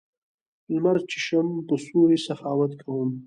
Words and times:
لمر 0.73 0.97
چېښم 1.09 1.47
په 1.67 1.75
سیوري 1.83 2.19
سخاوت 2.27 2.71
کوم 2.81 3.09